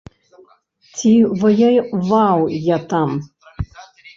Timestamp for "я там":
2.69-3.09